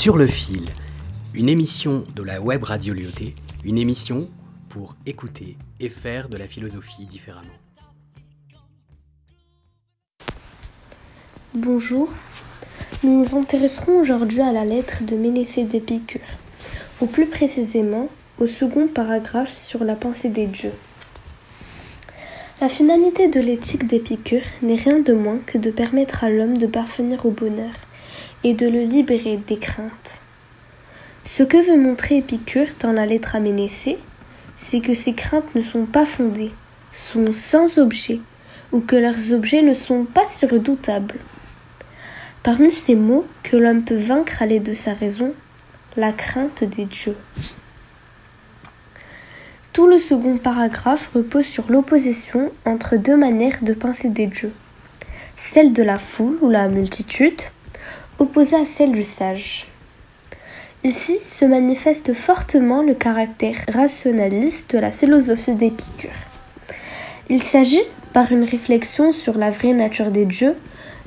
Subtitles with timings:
[0.00, 0.64] Sur le fil,
[1.34, 3.34] une émission de la web radio Lyoté,
[3.66, 4.26] une émission
[4.70, 7.58] pour écouter et faire de la philosophie différemment.
[11.52, 12.08] Bonjour,
[13.02, 16.30] nous nous intéresserons aujourd'hui à la lettre de Ménécée d'Épicure,
[17.02, 18.08] ou plus précisément
[18.38, 20.72] au second paragraphe sur la pensée des dieux.
[22.62, 26.66] La finalité de l'éthique d'Épicure n'est rien de moins que de permettre à l'homme de
[26.66, 27.74] parvenir au bonheur
[28.44, 30.20] et de le libérer des craintes.
[31.24, 33.98] Ce que veut montrer Épicure dans la lettre à Ménécée,
[34.56, 36.52] c'est que ces craintes ne sont pas fondées,
[36.92, 38.20] sont sans objet,
[38.72, 41.18] ou que leurs objets ne sont pas redoutables.
[42.42, 45.34] Parmi ces mots que l'homme peut vaincre à l'aide de sa raison,
[45.96, 47.16] la crainte des dieux.
[49.72, 54.52] Tout le second paragraphe repose sur l'opposition entre deux manières de penser des dieux,
[55.36, 57.40] celle de la foule ou la multitude,
[58.20, 59.66] opposée à celle du sage.
[60.84, 66.10] Ici se manifeste fortement le caractère rationaliste de la philosophie d'Épicure.
[67.28, 67.82] Il s'agit,
[68.12, 70.54] par une réflexion sur la vraie nature des dieux,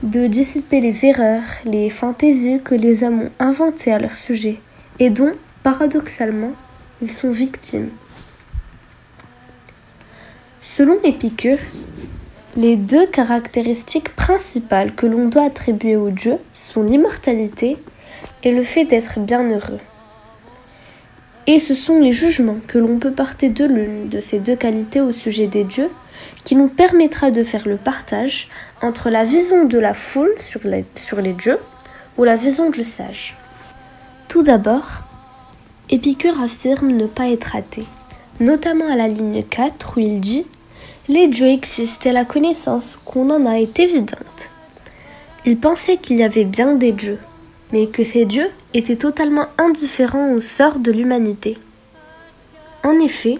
[0.03, 4.59] de dissiper les erreurs, les fantaisies que les hommes ont inventées à leur sujet
[5.00, 6.52] et dont, paradoxalement,
[7.02, 7.89] ils sont victimes.
[10.61, 11.58] Selon Épicure,
[12.55, 17.77] les deux caractéristiques principales que l'on doit attribuer aux dieux sont l'immortalité
[18.43, 19.79] et le fait d'être bienheureux.
[21.47, 25.01] Et ce sont les jugements que l'on peut porter de l'une de ces deux qualités
[25.01, 25.89] au sujet des dieux
[26.43, 28.47] qui nous permettra de faire le partage
[28.81, 30.85] entre la vision de la foule sur les,
[31.33, 31.59] dieux
[32.17, 33.35] ou la vision du sage.
[34.27, 34.88] Tout d'abord,
[35.89, 37.85] Épicure affirme ne pas être athée,
[38.39, 40.45] notamment à la ligne 4 où il dit
[41.07, 44.49] les dieux existent et la connaissance qu'on en a est évidente.
[45.45, 47.19] Il pensait qu'il y avait bien des dieux,
[47.73, 51.57] mais que ces dieux étaient totalement indifférents au sort de l'humanité.
[52.83, 53.39] En effet,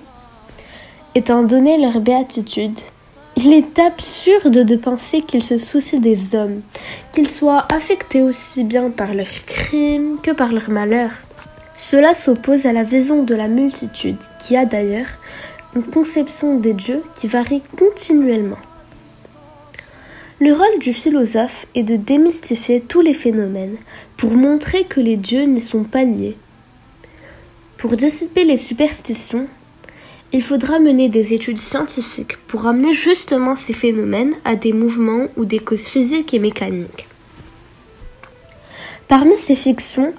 [1.16, 2.80] étant donné leur béatitude,
[3.36, 6.62] il est absurde de penser qu'ils se soucient des hommes,
[7.14, 11.16] qu'ils soient affectés aussi bien par leurs crimes que par leurs malheurs.
[11.74, 15.08] Cela s'oppose à la vision de la multitude, qui a d'ailleurs
[15.76, 18.60] une conception des dieux qui varie continuellement.
[20.40, 23.78] Le rôle du philosophe est de démystifier tous les phénomènes
[24.18, 26.38] pour montrer que les dieux n'y sont pas liés.
[27.78, 29.48] Pour dissiper les superstitions,
[30.32, 35.46] il faudra mener des études scientifiques pour amener justement ces phénomènes à des mouvements ou
[35.46, 37.08] des causes physiques et mécaniques.
[39.08, 40.14] Parmi ces fictions,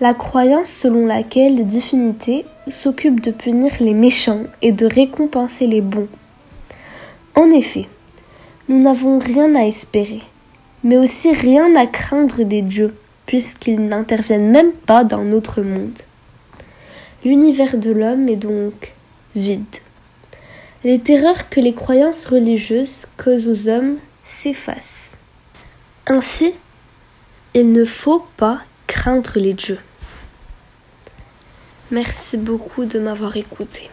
[0.00, 5.80] la croyance selon laquelle les divinités s'occupent de punir les méchants et de récompenser les
[5.80, 6.08] bons.
[7.34, 7.88] En effet,
[8.68, 10.22] nous n'avons rien à espérer,
[10.84, 15.98] mais aussi rien à craindre des dieux, puisqu'ils n'interviennent même pas dans notre monde.
[17.24, 18.92] L'univers de l'homme est donc
[19.34, 19.64] vide.
[20.84, 25.16] Les terreurs que les croyances religieuses causent aux hommes s'effacent.
[26.06, 26.52] Ainsi,
[27.54, 28.60] il ne faut pas
[29.06, 29.78] craindre les dieux.
[31.92, 33.88] Merci beaucoup de m'avoir écouté.